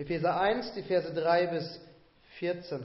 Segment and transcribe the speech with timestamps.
[0.00, 1.78] Epheser 1, die Verse 3 bis
[2.38, 2.82] 14.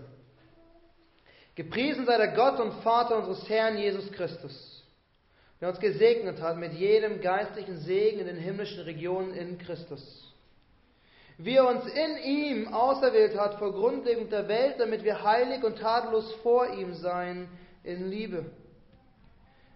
[1.55, 4.83] Gepriesen sei der Gott und Vater unseres Herrn Jesus Christus,
[5.61, 10.29] der uns gesegnet hat mit jedem geistlichen Segen in den himmlischen Regionen in Christus.
[11.37, 15.79] Wie er uns in ihm auserwählt hat vor Grundlegung der Welt, damit wir heilig und
[15.79, 17.47] tadellos vor ihm seien
[17.85, 18.43] in Liebe.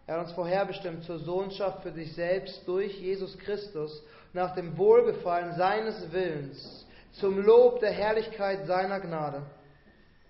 [0.08, 4.04] Er hat uns vorherbestimmt zur Sohnschaft für sich selbst durch Jesus Christus
[4.34, 9.42] nach dem Wohlgefallen seines Willens, zum Lob der Herrlichkeit seiner Gnade,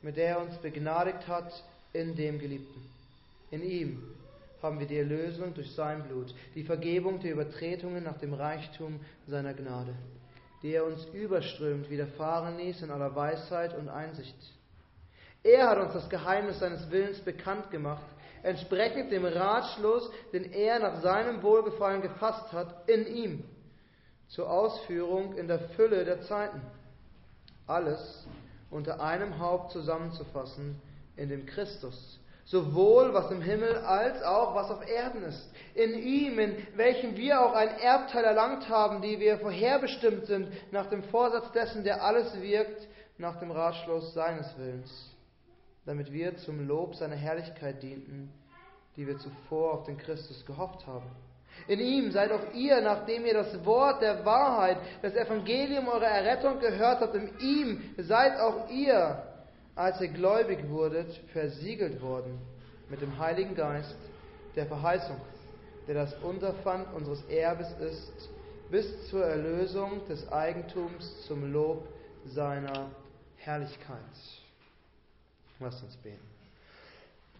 [0.01, 1.51] mit der er uns begnadigt hat
[1.93, 2.81] in dem Geliebten.
[3.51, 4.03] In ihm
[4.61, 9.53] haben wir die Erlösung durch sein Blut, die Vergebung der Übertretungen nach dem Reichtum seiner
[9.53, 9.95] Gnade,
[10.61, 14.35] die er uns überströmt widerfahren ließ in aller Weisheit und Einsicht.
[15.43, 18.05] Er hat uns das Geheimnis seines Willens bekannt gemacht,
[18.43, 23.43] entsprechend dem Ratschluss, den er nach seinem Wohlgefallen gefasst hat, in ihm
[24.29, 26.61] zur Ausführung in der Fülle der Zeiten.
[27.67, 28.27] Alles
[28.71, 30.79] unter einem Haupt zusammenzufassen
[31.15, 32.19] in dem Christus.
[32.45, 35.51] Sowohl was im Himmel als auch was auf Erden ist.
[35.75, 40.87] In ihm, in welchem wir auch ein Erbteil erlangt haben, die wir vorherbestimmt sind nach
[40.87, 42.87] dem Vorsatz dessen, der alles wirkt,
[43.19, 44.89] nach dem Ratschluss seines Willens,
[45.85, 48.31] damit wir zum Lob seiner Herrlichkeit dienten,
[48.95, 51.11] die wir zuvor auf den Christus gehofft haben.
[51.67, 56.59] In ihm seid auch ihr, nachdem ihr das Wort der Wahrheit, das Evangelium eurer Errettung
[56.59, 59.23] gehört habt, in ihm seid auch ihr,
[59.75, 62.39] als ihr gläubig wurdet, versiegelt worden
[62.89, 63.95] mit dem Heiligen Geist
[64.55, 65.17] der Verheißung,
[65.87, 68.29] der das Unterpfand unseres Erbes ist,
[68.69, 71.87] bis zur Erlösung des Eigentums zum Lob
[72.25, 72.89] seiner
[73.37, 73.97] Herrlichkeit.
[75.59, 76.29] Lasst uns beten.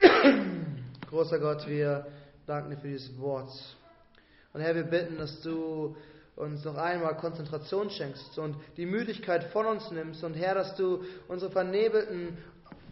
[1.10, 2.08] Großer Gott, wir
[2.48, 3.52] danken dir für dieses Wort.
[4.54, 5.96] Und Herr, wir bitten, dass du
[6.36, 10.24] uns noch einmal Konzentration schenkst und die Müdigkeit von uns nimmst.
[10.24, 12.38] Und Herr, dass du unsere vernebelten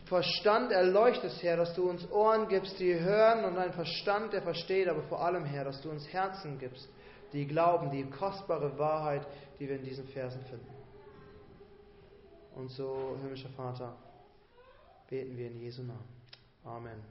[0.06, 4.88] Verstand erleuchtest, Herr, dass du uns Ohren gibst, die hören und einen Verstand, der versteht,
[4.88, 6.88] aber vor allem, Herr, dass du uns Herzen gibst,
[7.34, 9.26] die glauben, die kostbare Wahrheit,
[9.60, 10.70] die wir in diesen Versen finden.
[12.56, 13.96] Und so, himmlischer Vater,
[15.10, 16.08] beten wir in Jesu Namen.
[16.64, 17.04] Amen.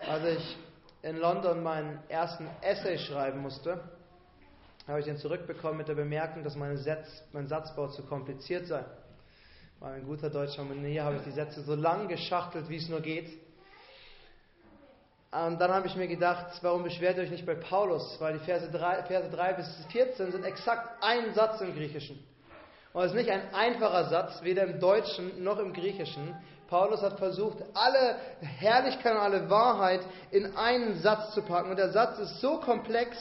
[0.00, 0.56] Als ich
[1.06, 3.80] in London meinen ersten Essay schreiben musste,
[4.88, 8.84] habe ich den zurückbekommen mit der Bemerkung, dass mein, Satz, mein Satzbau zu kompliziert sei.
[9.78, 13.00] War ein guter deutscher Manier, habe ich die Sätze so lang geschachtelt, wie es nur
[13.00, 13.30] geht.
[15.30, 18.16] Und dann habe ich mir gedacht, warum beschwert ihr euch nicht bei Paulus?
[18.20, 22.18] Weil die Verse 3, Verse 3 bis 14 sind exakt ein Satz im Griechischen.
[22.92, 26.34] Und es ist nicht ein einfacher Satz, weder im Deutschen noch im Griechischen.
[26.68, 30.00] Paulus hat versucht, alle Herrlichkeit und alle Wahrheit
[30.30, 31.70] in einen Satz zu packen.
[31.70, 33.16] Und der Satz ist so komplex,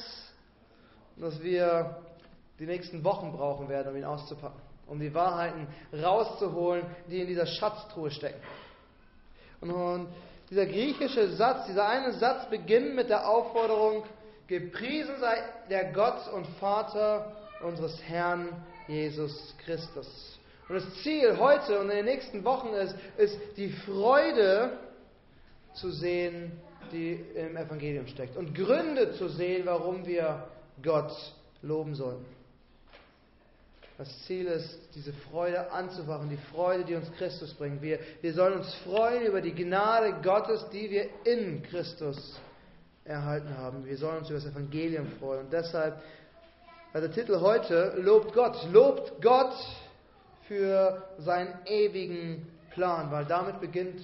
[1.18, 1.98] dass wir
[2.60, 7.46] die nächsten Wochen brauchen werden, um ihn auszupacken, um die Wahrheiten rauszuholen, die in dieser
[7.46, 8.42] Schatztruhe stecken.
[9.62, 10.08] Und
[10.50, 14.04] dieser griechische Satz, dieser eine Satz beginnt mit der Aufforderung,
[14.48, 15.38] gepriesen sei
[15.70, 17.32] der Gott und Vater
[17.64, 18.50] unseres Herrn
[18.88, 20.40] Jesus Christus.
[20.68, 24.80] Und das Ziel heute und in den nächsten Wochen ist, ist die Freude
[25.74, 26.52] zu sehen,
[26.92, 28.36] die im Evangelium steckt.
[28.36, 30.48] Und Gründe zu sehen, warum wir
[30.82, 31.12] Gott
[31.62, 32.26] loben sollen.
[33.98, 37.82] Das Ziel ist, diese Freude anzufachen, die Freude, die uns Christus bringt.
[37.82, 42.38] Wir, wir sollen uns freuen über die Gnade Gottes, die wir in Christus
[43.06, 43.86] erhalten haben.
[43.86, 45.46] Wir sollen uns über das Evangelium freuen.
[45.46, 46.02] Und deshalb,
[46.92, 48.68] also der Titel heute, Lobt Gott.
[48.74, 49.54] Lobt Gott
[50.48, 54.04] für seinen ewigen Plan, weil damit beginnt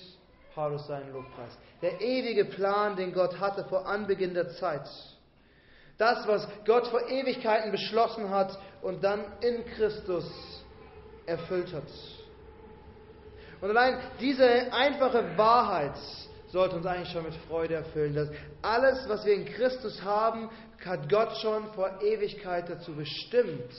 [0.54, 1.58] Paulus seinen Lobpreis.
[1.82, 4.88] Der ewige Plan, den Gott hatte vor Anbeginn der Zeit.
[5.98, 10.26] Das, was Gott vor Ewigkeiten beschlossen hat und dann in Christus
[11.26, 11.84] erfüllt hat.
[13.62, 15.96] Und allein diese einfache Wahrheit
[16.48, 18.30] sollte uns eigentlich schon mit Freude erfüllen, dass
[18.62, 20.50] alles, was wir in Christus haben,
[20.84, 23.72] hat Gott schon vor Ewigkeit dazu bestimmt,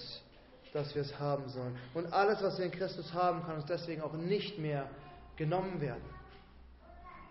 [0.73, 1.77] dass wir es haben sollen.
[1.95, 4.89] Und alles, was wir in Christus haben, kann uns deswegen auch nicht mehr
[5.37, 6.03] genommen werden.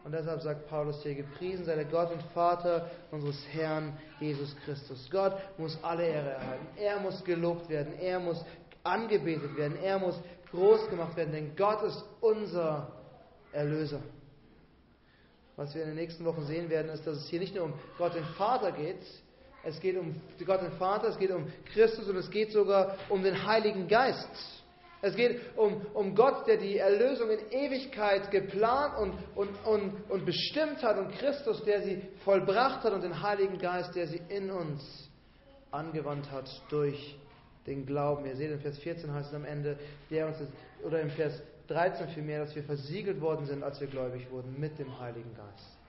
[0.04, 5.08] Und deshalb sagt Paulus hier, gepriesen sei der Gott und Vater unseres Herrn Jesus Christus.
[5.12, 6.68] Gott muss alle Ehre erhalten.
[6.76, 7.94] Er muss gelobt werden.
[8.00, 8.44] Er muss
[8.84, 9.78] angebetet werden.
[9.78, 11.32] Er muss groß gemacht werden.
[11.32, 12.92] Denn Gott ist unser
[13.52, 14.00] Erlöser.
[15.56, 17.74] Was wir in den nächsten Wochen sehen werden, ist, dass es hier nicht nur um
[18.00, 19.06] Gott den Vater geht,
[19.64, 20.16] es geht um
[20.46, 24.62] Gott den Vater, es geht um Christus und es geht sogar um den Heiligen Geist.
[25.04, 30.26] Es geht um, um Gott, der die Erlösung in Ewigkeit geplant und, und, und, und
[30.26, 34.52] bestimmt hat und Christus, der sie vollbracht hat und den Heiligen Geist, der sie in
[34.52, 35.10] uns
[35.72, 37.18] angewandt hat durch
[37.66, 38.26] den Glauben.
[38.26, 39.78] Ihr seht, in Vers 14 heißt es am Ende,
[40.12, 40.38] der uns,
[40.84, 44.78] oder im Vers 13 vielmehr, dass wir versiegelt worden sind, als wir gläubig wurden, mit
[44.78, 45.81] dem Heiligen Geist.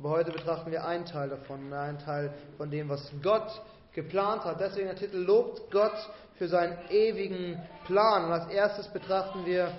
[0.00, 3.60] Aber heute betrachten wir einen Teil davon, einen Teil von dem, was Gott
[3.92, 4.58] geplant hat.
[4.58, 5.92] Deswegen der Titel lobt Gott
[6.38, 8.24] für seinen ewigen Plan.
[8.24, 9.70] Und als erstes betrachten wir,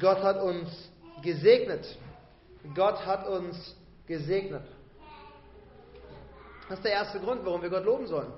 [0.00, 0.68] Gott hat uns
[1.22, 1.96] gesegnet.
[2.74, 3.76] Gott hat uns
[4.08, 4.64] gesegnet.
[6.68, 8.32] Das ist der erste Grund, warum wir Gott loben sollen.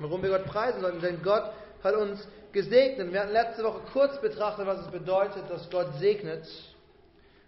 [0.00, 1.00] Warum wir Gott preisen sollten.
[1.00, 1.44] Denn Gott
[1.84, 3.12] hat uns gesegnet.
[3.12, 6.44] Wir hatten letzte Woche kurz betrachtet, was es bedeutet, dass Gott segnet.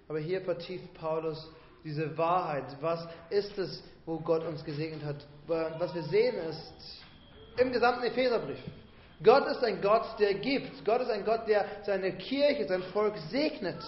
[0.07, 1.49] Aber hier vertieft Paulus
[1.85, 2.65] diese Wahrheit.
[2.81, 5.27] Was ist es, wo Gott uns gesegnet hat?
[5.47, 6.99] Was wir sehen ist
[7.59, 8.59] im gesamten Epheserbrief.
[9.23, 10.85] Gott ist ein Gott, der gibt.
[10.85, 13.83] Gott ist ein Gott, der seine Kirche, sein Volk segnet.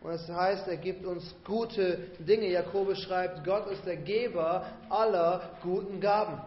[0.00, 2.48] Und es das heißt, er gibt uns gute Dinge.
[2.48, 6.40] Jakobus schreibt, Gott ist der Geber aller guten Gaben.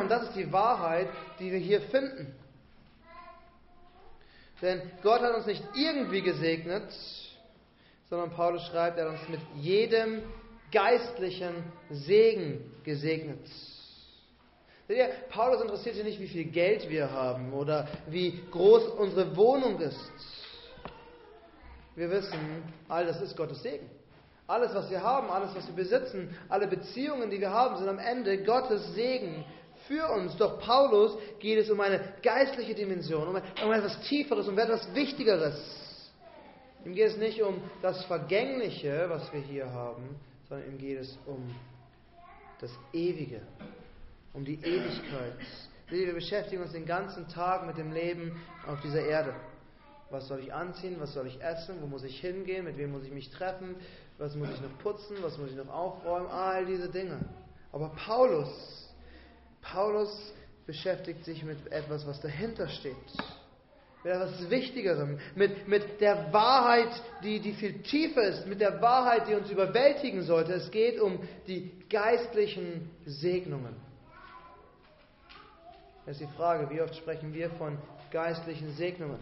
[0.00, 1.08] Und das ist die Wahrheit,
[1.38, 2.34] die wir hier finden.
[4.60, 6.92] Denn Gott hat uns nicht irgendwie gesegnet,
[8.10, 10.22] sondern Paulus schreibt, er hat uns mit jedem
[10.72, 11.54] geistlichen
[11.90, 13.46] Segen gesegnet.
[14.88, 19.78] Ihr, Paulus interessiert sich nicht, wie viel Geld wir haben oder wie groß unsere Wohnung
[19.80, 20.10] ist.
[21.94, 23.90] Wir wissen, all das ist Gottes Segen.
[24.46, 27.98] Alles, was wir haben, alles, was wir besitzen, alle Beziehungen, die wir haben, sind am
[27.98, 29.44] Ende Gottes Segen
[29.86, 30.34] für uns.
[30.36, 35.87] Doch Paulus geht es um eine geistliche Dimension, um etwas Tieferes, um etwas Wichtigeres.
[36.84, 40.16] Ihm geht es nicht um das Vergängliche, was wir hier haben,
[40.48, 41.54] sondern ihm geht es um
[42.60, 43.40] das Ewige,
[44.32, 45.34] um die Ewigkeit.
[45.88, 49.34] Wir beschäftigen uns den ganzen Tag mit dem Leben auf dieser Erde.
[50.10, 50.96] Was soll ich anziehen?
[50.98, 51.76] Was soll ich essen?
[51.80, 52.64] Wo muss ich hingehen?
[52.64, 53.74] Mit wem muss ich mich treffen?
[54.16, 55.16] Was muss ich noch putzen?
[55.22, 56.28] Was muss ich noch aufräumen?
[56.28, 57.20] All diese Dinge.
[57.72, 58.94] Aber Paulus,
[59.60, 60.32] Paulus
[60.66, 62.96] beschäftigt sich mit etwas, was dahinter steht
[64.04, 66.90] mit etwas Wichtigerem, mit, mit der Wahrheit,
[67.22, 70.52] die, die viel tiefer ist, mit der Wahrheit, die uns überwältigen sollte.
[70.52, 73.74] Es geht um die geistlichen Segnungen.
[76.06, 77.76] Das ist die Frage, wie oft sprechen wir von
[78.10, 79.18] geistlichen Segnungen?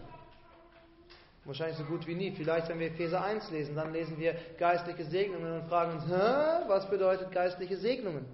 [1.44, 2.32] Wahrscheinlich so gut wie nie.
[2.32, 6.68] Vielleicht, wenn wir Epheser 1 lesen, dann lesen wir geistliche Segnungen und fragen uns, Hä,
[6.68, 8.24] was bedeutet geistliche Segnungen?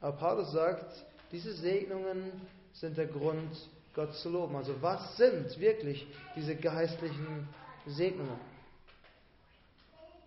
[0.00, 2.30] Aber Paulus sagt, diese Segnungen
[2.72, 3.50] sind der Grund
[3.98, 4.54] Gott zu loben.
[4.54, 6.06] Also was sind wirklich
[6.36, 7.48] diese geistlichen
[7.84, 8.38] Segnungen?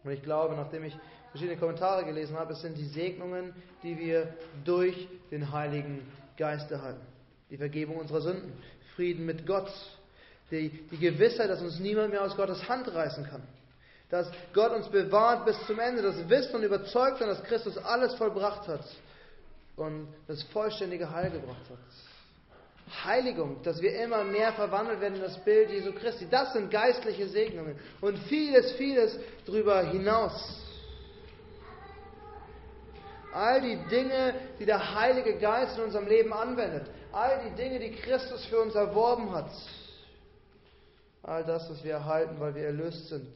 [0.03, 0.97] Und ich glaube, nachdem ich
[1.29, 4.33] verschiedene Kommentare gelesen habe, es sind die Segnungen, die wir
[4.65, 6.99] durch den Heiligen Geist erhalten.
[7.49, 8.51] Die Vergebung unserer Sünden,
[8.97, 9.71] Frieden mit Gott,
[10.51, 13.41] die, die Gewissheit, dass uns niemand mehr aus Gottes Hand reißen kann.
[14.09, 18.15] Dass Gott uns bewahrt bis zum Ende, das Wissen und überzeugt sein, dass Christus alles
[18.15, 18.83] vollbracht hat
[19.77, 22.10] und das vollständige Heil gebracht hat.
[23.03, 26.27] Heiligung, dass wir immer mehr verwandelt werden in das Bild Jesu Christi.
[26.29, 30.57] Das sind geistliche Segnungen und vieles, vieles darüber hinaus.
[33.33, 37.91] All die Dinge, die der Heilige Geist in unserem Leben anwendet, all die Dinge, die
[37.91, 39.49] Christus für uns erworben hat,
[41.23, 43.33] all das, was wir erhalten, weil wir erlöst sind.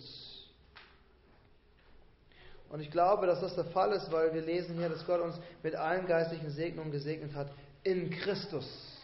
[2.70, 5.40] Und ich glaube, dass das der Fall ist, weil wir lesen hier, dass Gott uns
[5.64, 7.48] mit allen geistlichen Segnungen gesegnet hat
[7.84, 8.95] in Christus.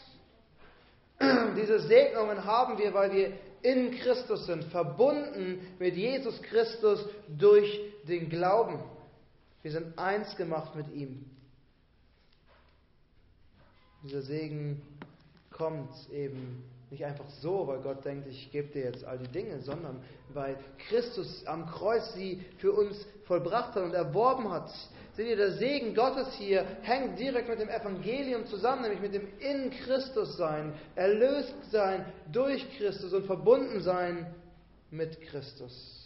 [1.56, 8.30] Diese Segnungen haben wir, weil wir in Christus sind, verbunden mit Jesus Christus durch den
[8.30, 8.80] Glauben.
[9.62, 11.26] Wir sind eins gemacht mit ihm.
[14.04, 14.82] Dieser Segen
[15.52, 19.62] kommt eben nicht einfach so, weil Gott denkt, ich gebe dir jetzt all die Dinge,
[19.62, 20.02] sondern
[20.34, 20.58] weil
[20.90, 24.70] Christus am Kreuz sie für uns vollbracht hat und erworben hat.
[25.22, 29.28] Seht ihr, der Segen Gottes hier hängt direkt mit dem Evangelium zusammen, nämlich mit dem
[29.38, 34.34] in Christus sein, erlöst sein durch Christus und verbunden sein
[34.90, 36.00] mit Christus.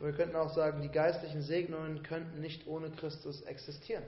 [0.00, 4.04] wir könnten auch sagen, die geistlichen Segnungen könnten nicht ohne Christus existieren.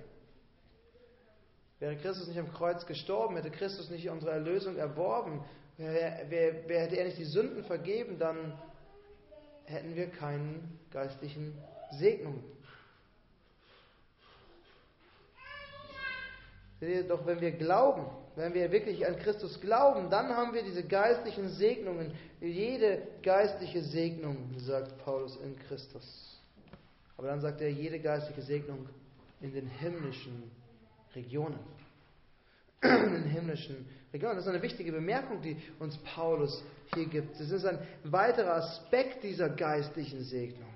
[1.81, 5.45] Wäre Christus nicht am Kreuz gestorben, hätte Christus nicht unsere Erlösung erworben,
[5.77, 8.59] wäre, wäre, hätte er nicht die Sünden vergeben, dann
[9.67, 11.53] hätten wir keinen geistlichen
[11.93, 12.43] Segnung.
[17.09, 18.07] Doch wenn wir glauben,
[18.37, 22.13] wenn wir wirklich an Christus glauben, dann haben wir diese geistlichen Segnungen.
[22.41, 26.39] Jede geistliche Segnung, sagt Paulus, in Christus.
[27.17, 28.87] Aber dann sagt er, jede geistliche Segnung
[29.41, 30.51] in den himmlischen
[31.15, 31.59] Regionen.
[33.07, 34.37] In den himmlischen Regionen.
[34.37, 37.39] Das ist eine wichtige Bemerkung, die uns Paulus hier gibt.
[37.39, 40.69] Das ist ein weiterer Aspekt dieser geistlichen Segnung.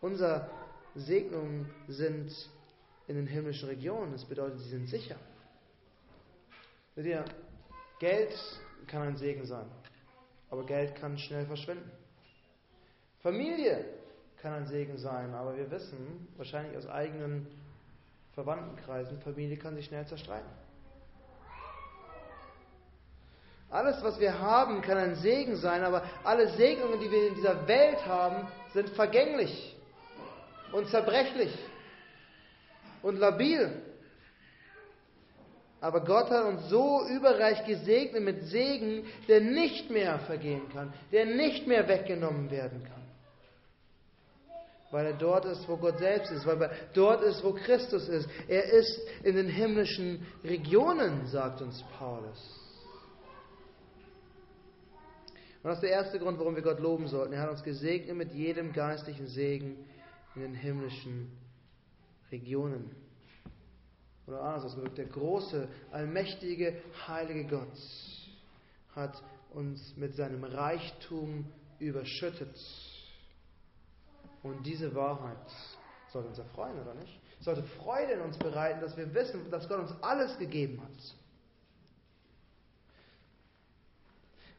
[0.00, 0.50] Unser
[0.94, 2.32] Segnungen sind
[3.06, 4.12] in den himmlischen Regionen.
[4.12, 5.16] Das bedeutet, sie sind sicher.
[6.96, 7.24] Seht ihr,
[8.00, 8.34] Geld
[8.88, 9.66] kann ein Segen sein,
[10.50, 11.90] aber Geld kann schnell verschwinden.
[13.20, 13.84] Familie
[14.38, 17.46] kann ein Segen sein, aber wir wissen, wahrscheinlich aus eigenen
[18.34, 20.50] Verwandtenkreisen, Familie kann sich schnell zerstreiten.
[23.72, 27.66] Alles, was wir haben, kann ein Segen sein, aber alle Segnungen, die wir in dieser
[27.66, 29.74] Welt haben, sind vergänglich
[30.72, 31.52] und zerbrechlich
[33.02, 33.82] und labil.
[35.80, 41.24] Aber Gott hat uns so überreich gesegnet mit Segen, der nicht mehr vergehen kann, der
[41.24, 43.02] nicht mehr weggenommen werden kann.
[44.90, 48.28] Weil er dort ist, wo Gott selbst ist, weil er dort ist, wo Christus ist.
[48.46, 52.62] Er ist in den himmlischen Regionen, sagt uns Paulus.
[55.62, 57.32] Und das ist der erste Grund, warum wir Gott loben sollten.
[57.34, 59.76] Er hat uns gesegnet mit jedem geistlichen Segen
[60.34, 61.30] in den himmlischen
[62.32, 62.90] Regionen.
[64.26, 67.78] Oder anders ausgedrückt, der große, allmächtige, heilige Gott
[68.94, 71.44] hat uns mit seinem Reichtum
[71.78, 72.56] überschüttet.
[74.42, 75.36] Und diese Wahrheit
[76.12, 77.20] sollte uns erfreuen, oder nicht?
[77.40, 81.16] Sollte Freude in uns bereiten, dass wir wissen, dass Gott uns alles gegeben hat.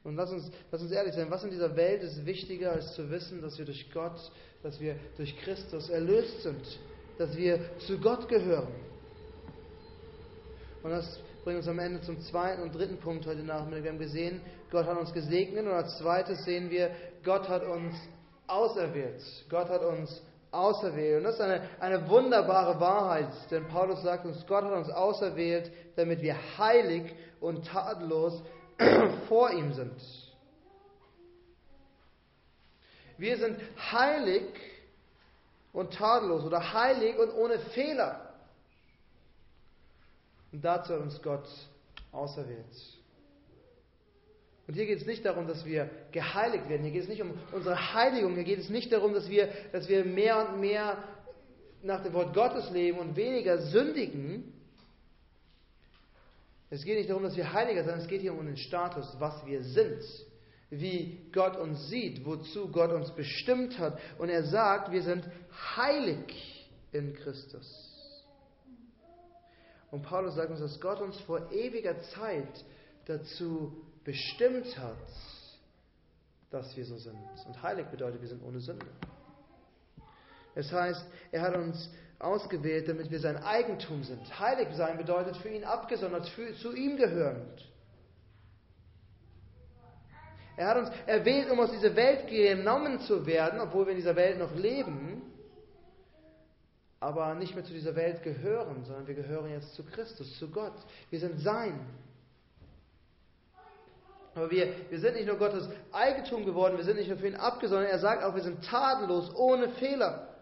[0.03, 3.09] Und lass uns, lass uns ehrlich sein, was in dieser Welt ist wichtiger, als zu
[3.09, 4.19] wissen, dass wir durch Gott,
[4.61, 6.79] dass wir durch Christus erlöst sind,
[7.17, 8.67] dass wir zu Gott gehören.
[10.83, 13.83] Und das bringt uns am Ende zum zweiten und dritten Punkt heute Nachmittag.
[13.83, 14.41] Wir haben gesehen,
[14.71, 16.91] Gott hat uns gesegnet und als zweites sehen wir,
[17.23, 17.95] Gott hat uns
[18.47, 19.21] auserwählt.
[19.49, 21.19] Gott hat uns auserwählt.
[21.19, 25.71] Und das ist eine, eine wunderbare Wahrheit, denn Paulus sagt uns, Gott hat uns auserwählt,
[25.95, 28.43] damit wir heilig und tadellos
[29.27, 30.01] vor ihm sind.
[33.17, 33.59] Wir sind
[33.91, 34.43] heilig
[35.71, 38.33] und tadellos oder heilig und ohne Fehler.
[40.51, 41.47] Und dazu hat uns Gott
[42.11, 42.65] auserwählt.
[44.67, 46.83] Und hier geht es nicht darum, dass wir geheiligt werden.
[46.83, 48.35] Hier geht es nicht um unsere Heiligung.
[48.35, 51.03] Hier geht es nicht darum, dass wir, dass wir mehr und mehr
[51.81, 54.53] nach dem Wort Gottes leben und weniger sündigen,
[56.73, 59.45] es geht nicht darum, dass wir heiliger sind, es geht hier um den Status, was
[59.45, 60.01] wir sind,
[60.71, 63.99] wie Gott uns sieht, wozu Gott uns bestimmt hat.
[64.17, 65.23] Und er sagt, wir sind
[65.75, 67.91] heilig in Christus.
[69.91, 72.65] Und Paulus sagt uns, dass Gott uns vor ewiger Zeit
[73.05, 74.97] dazu bestimmt hat,
[76.49, 77.19] dass wir so sind.
[77.45, 78.87] Und heilig bedeutet, wir sind ohne Sünde.
[80.55, 81.91] Es heißt, er hat uns
[82.23, 84.39] ausgewählt, damit wir sein Eigentum sind.
[84.39, 87.69] Heilig sein bedeutet für ihn abgesondert, für, zu ihm gehörend.
[90.55, 94.15] Er hat uns erwählt, um aus dieser Welt genommen zu werden, obwohl wir in dieser
[94.15, 95.21] Welt noch leben,
[96.99, 100.75] aber nicht mehr zu dieser Welt gehören, sondern wir gehören jetzt zu Christus, zu Gott.
[101.09, 101.79] Wir sind sein.
[104.35, 107.35] Aber wir, wir sind nicht nur Gottes Eigentum geworden, wir sind nicht nur für ihn
[107.35, 110.32] abgesondert, er sagt auch, wir sind tadellos, ohne Fehler.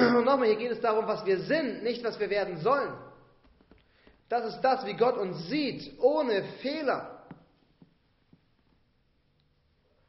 [0.16, 2.92] Und nochmal, hier geht es darum, was wir sind, nicht was wir werden sollen.
[4.28, 7.20] Das ist das, wie Gott uns sieht, ohne Fehler.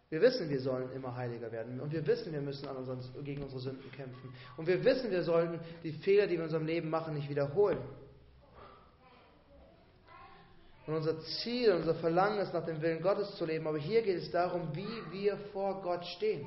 [0.10, 1.80] Wir wissen, wir sollen immer heiliger werden.
[1.80, 4.34] Und wir wissen, wir müssen unseren, gegen unsere Sünden kämpfen.
[4.58, 7.80] Und wir wissen, wir sollten die Fehler, die wir in unserem Leben machen, nicht wiederholen.
[10.86, 13.66] Und unser Ziel, unser Verlangen ist, nach dem Willen Gottes zu leben.
[13.68, 16.46] Aber hier geht es darum, wie wir vor Gott stehen.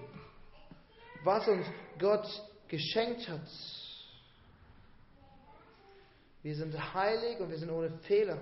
[1.22, 1.66] Was uns
[1.98, 2.26] Gott
[2.68, 3.48] geschenkt hat.
[6.42, 8.38] Wir sind heilig und wir sind ohne Fehler.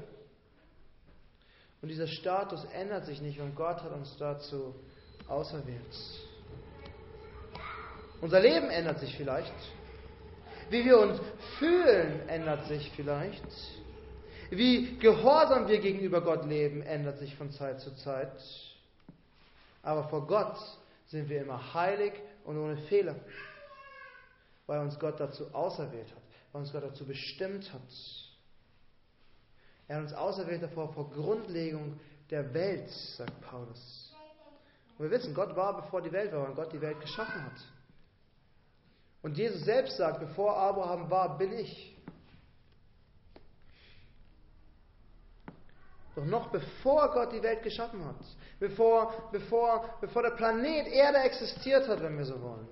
[1.80, 4.74] Und dieser Status ändert sich nicht und Gott hat uns dazu
[5.28, 5.96] auserwählt.
[8.20, 9.52] Unser Leben ändert sich vielleicht.
[10.70, 11.20] Wie wir uns
[11.58, 13.44] fühlen, ändert sich vielleicht.
[14.50, 18.32] Wie gehorsam wir gegenüber Gott leben, ändert sich von Zeit zu Zeit.
[19.82, 20.56] Aber vor Gott
[21.06, 22.12] sind wir immer heilig
[22.44, 23.16] und ohne Fehler
[24.66, 27.80] weil uns Gott dazu auserwählt hat, weil uns Gott dazu bestimmt hat.
[29.88, 32.00] Er hat uns auserwählt davor vor Grundlegung
[32.30, 34.14] der Welt, sagt Paulus.
[34.96, 37.60] Und wir wissen, Gott war, bevor die Welt war, und Gott die Welt geschaffen hat.
[39.22, 41.96] Und Jesus selbst sagt, bevor Abraham war, bin ich.
[46.14, 48.16] Doch noch bevor Gott die Welt geschaffen hat,
[48.60, 52.68] bevor, bevor, bevor der Planet Erde existiert hat, wenn wir so wollen,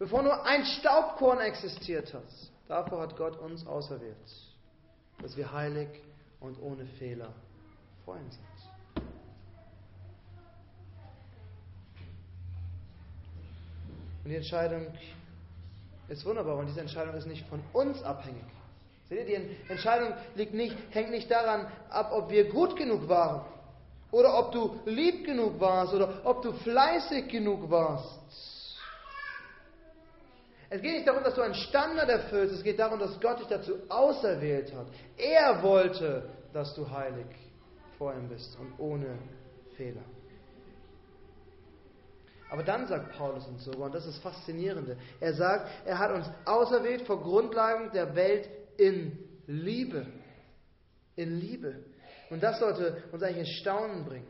[0.00, 2.24] bevor nur ein Staubkorn existiert hat.
[2.66, 4.16] Davor hat Gott uns auserwählt,
[5.22, 5.88] dass wir heilig
[6.40, 7.32] und ohne Fehler
[8.04, 9.04] vor ihm sind.
[14.24, 14.86] Und die Entscheidung
[16.08, 18.44] ist wunderbar und diese Entscheidung ist nicht von uns abhängig.
[19.08, 23.44] Seht ihr, die Entscheidung liegt nicht, hängt nicht daran ab, ob wir gut genug waren
[24.12, 28.59] oder ob du lieb genug warst oder ob du fleißig genug warst.
[30.72, 33.48] Es geht nicht darum, dass du einen Standard erfüllst, es geht darum, dass Gott dich
[33.48, 34.86] dazu auserwählt hat.
[35.16, 37.26] Er wollte, dass du heilig
[37.98, 39.18] vor ihm bist und ohne
[39.76, 40.04] Fehler.
[42.50, 46.12] Aber dann sagt Paulus uns sogar, und das ist das Faszinierende, er sagt, er hat
[46.12, 50.06] uns auserwählt vor Grundlagen der Welt in Liebe.
[51.16, 51.84] In Liebe.
[52.30, 54.26] Und das sollte uns eigentlich in Staunen bringen.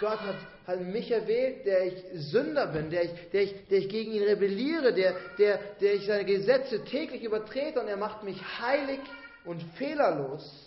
[0.00, 0.36] Gott hat,
[0.66, 4.24] hat mich erwählt, der ich Sünder bin, der ich, der ich, der ich gegen ihn
[4.24, 9.00] rebelliere, der, der, der ich seine Gesetze täglich übertrete und er macht mich heilig
[9.44, 10.64] und fehlerlos.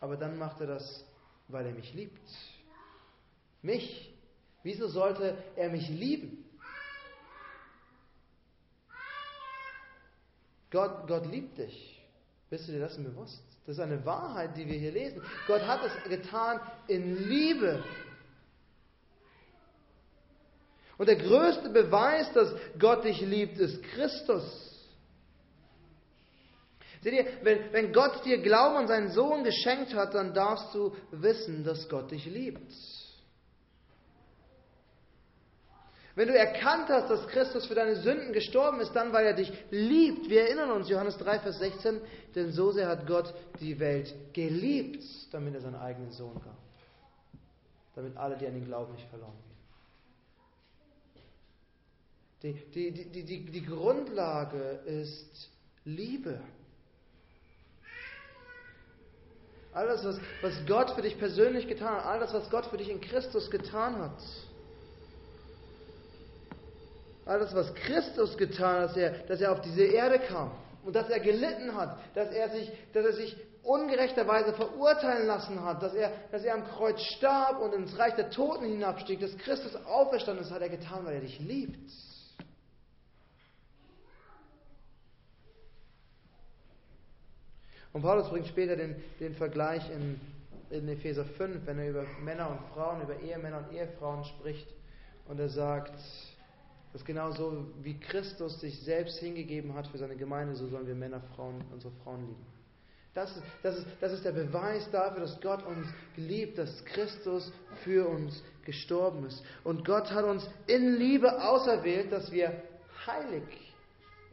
[0.00, 1.04] Aber dann macht er das,
[1.46, 2.28] weil er mich liebt.
[3.62, 4.12] Mich.
[4.64, 6.44] Wieso sollte er mich lieben?
[10.70, 12.00] Gott, Gott liebt dich.
[12.50, 13.51] Bist du dir dessen bewusst?
[13.66, 15.22] Das ist eine Wahrheit, die wir hier lesen.
[15.46, 17.82] Gott hat es getan in Liebe.
[20.98, 24.70] Und der größte Beweis, dass Gott dich liebt, ist Christus.
[27.02, 30.94] Seht ihr, wenn, wenn Gott dir Glauben an seinen Sohn geschenkt hat, dann darfst du
[31.10, 32.72] wissen, dass Gott dich liebt.
[36.14, 39.50] Wenn du erkannt hast, dass Christus für deine Sünden gestorben ist, dann weil er dich
[39.70, 40.28] liebt.
[40.28, 42.00] Wir erinnern uns, Johannes 3, Vers 16,
[42.34, 46.58] denn so sehr hat Gott die Welt geliebt, damit er seinen eigenen Sohn gab.
[47.94, 49.52] Damit alle, die an ihn glauben, nicht verloren gehen.
[52.42, 55.50] Die, die, die, die, die Grundlage ist
[55.84, 56.40] Liebe.
[59.72, 63.00] Alles, was, was Gott für dich persönlich getan hat, alles, was Gott für dich in
[63.00, 64.20] Christus getan hat,
[67.24, 70.50] alles, was Christus getan hat, dass er, dass er auf diese Erde kam
[70.84, 75.82] und dass er gelitten hat, dass er sich, dass er sich ungerechterweise verurteilen lassen hat,
[75.82, 79.76] dass er, dass er am Kreuz starb und ins Reich der Toten hinabstieg, dass Christus
[79.86, 81.90] auferstanden ist, hat er getan, weil er dich liebt.
[87.92, 90.18] Und Paulus bringt später den, den Vergleich in,
[90.70, 94.66] in Epheser 5, wenn er über Männer und Frauen, über Ehemänner und Ehefrauen spricht.
[95.28, 95.92] Und er sagt,
[96.92, 101.22] dass genauso wie Christus sich selbst hingegeben hat für seine Gemeinde, so sollen wir Männer,
[101.34, 102.46] Frauen, unsere Frauen lieben.
[103.14, 107.52] Das ist, das, ist, das ist der Beweis dafür, dass Gott uns liebt, dass Christus
[107.84, 109.42] für uns gestorben ist.
[109.64, 112.62] Und Gott hat uns in Liebe auserwählt, dass wir
[113.06, 113.74] heilig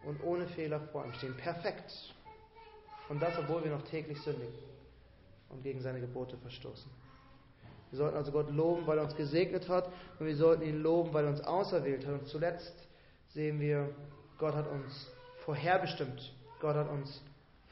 [0.05, 1.35] und ohne Fehler vor ihm stehen.
[1.35, 1.91] Perfekt.
[3.09, 4.53] Und das, obwohl wir noch täglich sündigen
[5.49, 6.89] und gegen seine Gebote verstoßen.
[7.91, 11.13] Wir sollten also Gott loben, weil er uns gesegnet hat und wir sollten ihn loben,
[11.13, 12.13] weil er uns auserwählt hat.
[12.13, 12.73] Und zuletzt
[13.29, 13.89] sehen wir,
[14.37, 15.07] Gott hat uns
[15.45, 16.33] vorherbestimmt.
[16.59, 17.21] Gott hat uns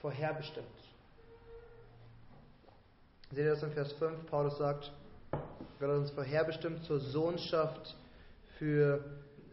[0.01, 0.65] vorherbestimmt.
[3.29, 4.25] Seht ihr das in Vers 5?
[4.27, 4.91] Paulus sagt,
[5.79, 7.95] Gott hat uns vorherbestimmt zur Sohnschaft
[8.57, 9.03] für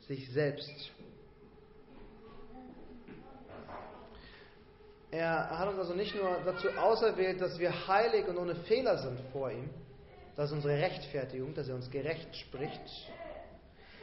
[0.06, 0.90] sich selbst.
[5.10, 9.20] Er hat uns also nicht nur dazu auserwählt, dass wir heilig und ohne Fehler sind
[9.32, 9.70] vor ihm,
[10.36, 12.80] das ist unsere Rechtfertigung, dass er uns gerecht spricht.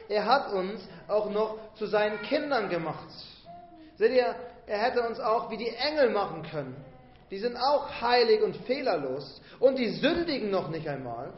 [0.08, 3.10] Er hat uns auch noch zu seinen Kindern gemacht.
[3.96, 6.76] Seht ihr, er hätte uns auch wie die Engel machen können.
[7.30, 11.34] Die sind auch heilig und fehlerlos und die sündigen noch nicht einmal.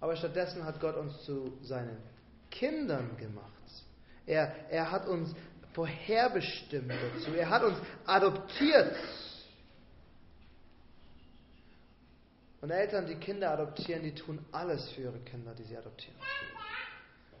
[0.00, 1.96] Aber stattdessen hat Gott uns zu seinen
[2.50, 3.46] Kindern gemacht.
[4.26, 5.34] Er, er hat uns
[5.72, 7.34] vorherbestimmt dazu.
[7.34, 8.94] Er hat uns adoptiert
[12.60, 16.16] Und Eltern, die Kinder adoptieren, die tun alles für ihre Kinder, die sie adoptieren.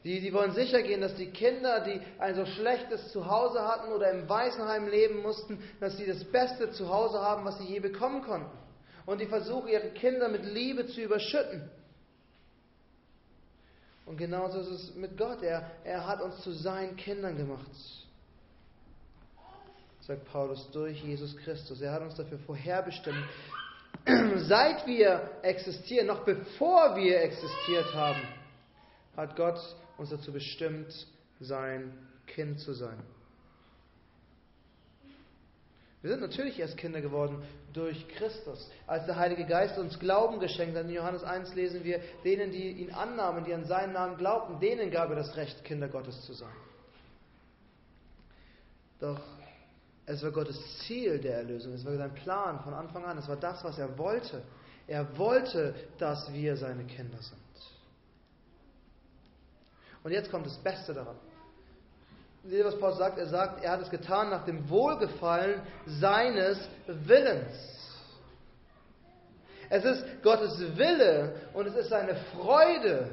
[0.04, 4.12] Die, die wollen sicher gehen, dass die Kinder, die ein so schlechtes Zuhause hatten oder
[4.12, 8.56] im Waisenheim leben mussten, dass sie das beste Zuhause haben, was sie je bekommen konnten.
[9.04, 11.68] Und die versuchen, ihre Kinder mit Liebe zu überschütten.
[14.04, 15.42] Und genauso ist es mit Gott.
[15.42, 17.70] Er, er hat uns zu seinen Kindern gemacht.
[20.00, 21.80] Sagt Paulus durch Jesus Christus.
[21.80, 23.24] Er hat uns dafür vorherbestimmt,
[24.36, 28.20] seit wir existieren, noch bevor wir existiert haben,
[29.16, 29.58] hat Gott
[29.98, 31.06] uns dazu bestimmt,
[31.40, 31.92] sein
[32.26, 32.98] Kind zu sein.
[36.02, 37.42] Wir sind natürlich erst Kinder geworden
[37.72, 38.70] durch Christus.
[38.86, 42.70] Als der Heilige Geist uns Glauben geschenkt hat, in Johannes 1 lesen wir, denen, die
[42.70, 46.32] ihn annahmen, die an seinen Namen glaubten, denen gab er das Recht, Kinder Gottes zu
[46.32, 46.54] sein.
[49.00, 49.20] Doch
[50.06, 51.72] es war Gottes Ziel der Erlösung.
[51.72, 53.18] Es war sein Plan von Anfang an.
[53.18, 54.42] Es war das, was er wollte.
[54.86, 57.40] Er wollte, dass wir seine Kinder sind.
[60.04, 61.16] Und jetzt kommt das Beste daran.
[62.44, 63.18] Seht ihr, was Paulus sagt?
[63.18, 67.74] Er sagt, er hat es getan nach dem Wohlgefallen seines Willens.
[69.68, 73.10] Es ist Gottes Wille und es ist seine Freude,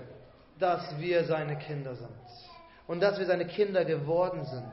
[0.60, 2.10] dass wir seine Kinder sind
[2.86, 4.72] und dass wir seine Kinder geworden sind.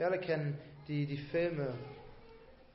[0.00, 0.58] Wir alle kennen
[0.88, 1.74] die, die Filme,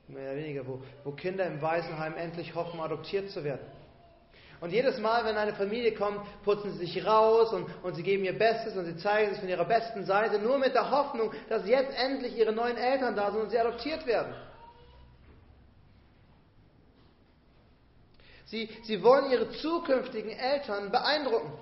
[0.06, 3.66] mehr oder weniger, wo, wo Kinder im Waisenheim endlich hoffen, adoptiert zu werden.
[4.60, 8.22] Und jedes Mal, wenn eine Familie kommt, putzen sie sich raus und, und sie geben
[8.22, 11.66] ihr Bestes und sie zeigen sich von ihrer besten Seite, nur mit der Hoffnung, dass
[11.66, 14.32] jetzt endlich ihre neuen Eltern da sind und sie adoptiert werden.
[18.44, 21.54] Sie, sie wollen ihre zukünftigen Eltern beeindrucken.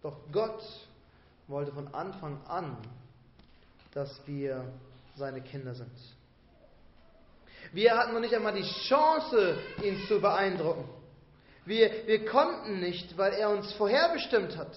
[0.00, 0.62] Doch Gott
[1.48, 2.76] wollte von Anfang an,
[3.94, 4.64] dass wir
[5.16, 5.90] seine Kinder sind.
[7.72, 10.88] Wir hatten noch nicht einmal die Chance, ihn zu beeindrucken.
[11.64, 14.74] Wir, wir konnten nicht, weil er uns vorherbestimmt hat.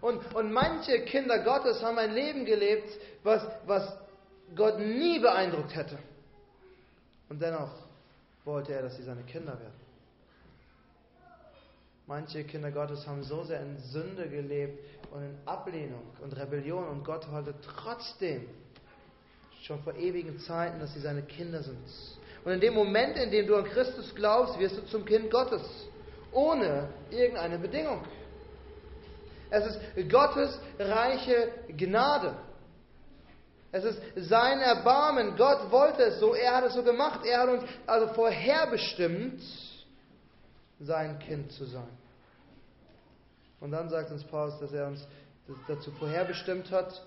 [0.00, 2.90] Und, und manche Kinder Gottes haben ein Leben gelebt,
[3.22, 3.96] was, was
[4.54, 5.98] Gott nie beeindruckt hätte.
[7.28, 7.72] Und dennoch
[8.44, 9.83] wollte er, dass sie seine Kinder werden.
[12.06, 14.78] Manche Kinder Gottes haben so sehr in Sünde gelebt
[15.10, 18.46] und in Ablehnung und Rebellion und Gott wollte trotzdem
[19.62, 21.78] schon vor ewigen Zeiten, dass sie seine Kinder sind.
[22.44, 25.62] Und in dem Moment, in dem du an Christus glaubst, wirst du zum Kind Gottes,
[26.30, 28.02] ohne irgendeine Bedingung.
[29.48, 32.36] Es ist Gottes reiche Gnade.
[33.72, 35.36] Es ist sein Erbarmen.
[35.36, 37.24] Gott wollte es so, er hat es so gemacht.
[37.24, 39.40] Er hat uns also vorherbestimmt,
[40.84, 41.88] sein Kind zu sein.
[43.60, 45.06] Und dann sagt uns Paulus, dass er uns
[45.68, 47.02] dazu vorherbestimmt hat,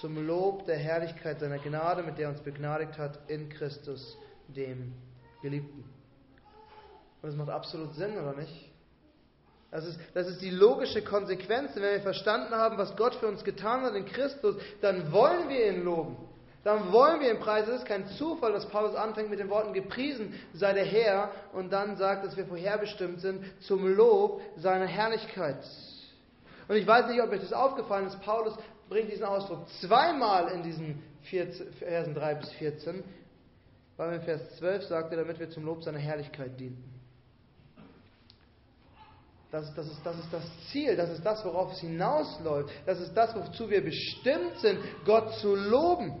[0.00, 4.16] zum Lob der Herrlichkeit seiner Gnade, mit der er uns begnadigt hat in Christus,
[4.48, 4.92] dem
[5.42, 5.84] Geliebten.
[7.22, 8.70] Und das macht absolut Sinn, oder nicht?
[9.70, 11.74] Das ist, das ist die logische Konsequenz.
[11.74, 15.72] Wenn wir verstanden haben, was Gott für uns getan hat in Christus, dann wollen wir
[15.72, 16.16] ihn loben.
[16.66, 17.74] Dann wollen wir ihn preisen.
[17.74, 21.72] Es ist kein Zufall, dass Paulus anfängt mit den Worten gepriesen sei der Herr und
[21.72, 25.64] dann sagt, dass wir vorherbestimmt sind zum Lob seiner Herrlichkeit.
[26.66, 28.20] Und ich weiß nicht, ob euch das aufgefallen ist.
[28.20, 28.56] Paulus
[28.88, 31.04] bringt diesen Ausdruck zweimal in diesen
[31.78, 33.04] Versen 3 bis 14,
[33.96, 36.82] weil in Vers 12 sagt er, damit wir zum Lob seiner Herrlichkeit dienen.
[39.52, 43.14] Das das, ist, das ist das Ziel, das ist das, worauf es hinausläuft, das ist
[43.14, 46.20] das, wozu wir bestimmt sind, Gott zu loben.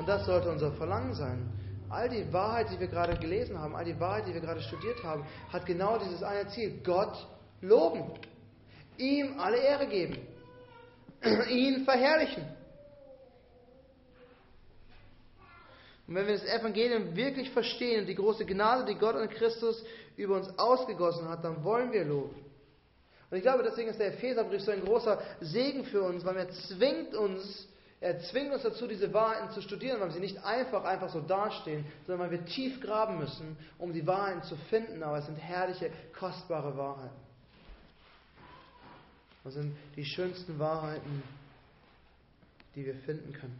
[0.00, 1.52] Und das sollte unser Verlangen sein.
[1.90, 5.04] All die Wahrheit, die wir gerade gelesen haben, all die Wahrheit, die wir gerade studiert
[5.04, 7.26] haben, hat genau dieses eine Ziel, Gott
[7.60, 8.10] loben
[8.96, 10.16] ihm alle Ehre geben,
[11.50, 12.44] ihn verherrlichen.
[16.08, 19.84] Und wenn wir das Evangelium wirklich verstehen und die große Gnade, die Gott und Christus
[20.16, 22.42] über uns ausgegossen hat, dann wollen wir loben.
[23.30, 26.48] Und ich glaube, deswegen ist der Epheserbrief so ein großer Segen für uns, weil er
[26.48, 27.68] zwingt uns,
[28.00, 31.84] er zwingt uns dazu, diese Wahrheiten zu studieren, weil sie nicht einfach, einfach so dastehen,
[32.06, 35.02] sondern weil wir tief graben müssen, um die Wahrheiten zu finden.
[35.02, 37.20] Aber es sind herrliche, kostbare Wahrheiten.
[39.44, 41.22] Das sind die schönsten Wahrheiten,
[42.74, 43.58] die wir finden können.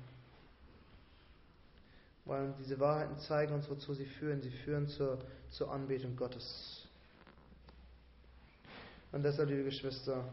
[2.25, 4.41] Weil diese Wahrheiten zeigen uns, wozu sie führen.
[4.41, 5.19] Sie führen zur,
[5.51, 6.87] zur Anbetung Gottes.
[9.13, 10.25] Und deshalb, liebe Geschwister,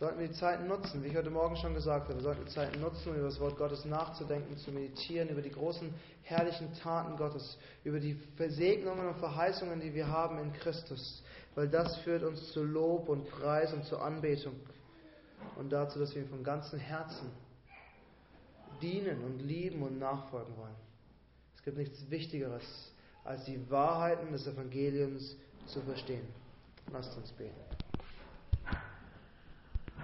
[0.00, 2.52] sollten wir die Zeiten nutzen, wie ich heute Morgen schon gesagt habe, wir sollten die
[2.52, 7.16] Zeiten nutzen, um über das Wort Gottes nachzudenken, zu meditieren, über die großen, herrlichen Taten
[7.16, 11.22] Gottes, über die Versegnungen und Verheißungen, die wir haben in Christus
[11.54, 14.54] weil das führt uns zu Lob und Preis und zur Anbetung
[15.56, 17.30] und dazu, dass wir ihm von ganzem Herzen
[18.80, 20.76] dienen und lieben und nachfolgen wollen.
[21.56, 25.36] Es gibt nichts Wichtigeres, als die Wahrheiten des Evangeliums
[25.66, 26.26] zu verstehen.
[26.90, 27.79] Lasst uns beten.